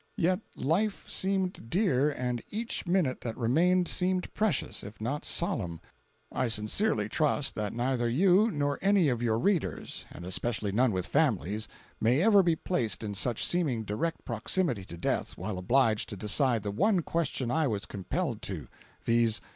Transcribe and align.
Yet 0.17 0.39
life 0.55 1.07
seemed 1.07 1.69
dear 1.69 2.09
and 2.09 2.41
each 2.49 2.87
minute 2.87 3.21
that 3.21 3.37
remained 3.37 3.87
seemed 3.87 4.33
precious 4.33 4.83
if 4.83 4.99
not 4.99 5.23
solemn. 5.23 5.79
I 6.31 6.47
sincerely 6.47 7.07
trust 7.07 7.53
that 7.53 7.71
neither 7.71 8.09
you 8.09 8.49
nor 8.49 8.79
any 8.81 9.09
of 9.09 9.21
your 9.21 9.37
readers, 9.37 10.07
and 10.09 10.25
especially 10.25 10.71
none 10.71 10.91
with 10.91 11.05
families, 11.05 11.67
may 11.99 12.19
ever 12.23 12.41
be 12.41 12.55
placed 12.55 13.03
in 13.03 13.13
such 13.13 13.45
seeming 13.45 13.83
direct 13.83 14.25
proximity 14.25 14.85
to 14.85 14.97
death 14.97 15.37
while 15.37 15.59
obliged 15.59 16.09
to 16.09 16.17
decide 16.17 16.63
the 16.63 16.71
one 16.71 17.03
question 17.03 17.51
I 17.51 17.67
was 17.67 17.85
compelled 17.85 18.41
to, 18.41 18.69
viz. 19.03 19.39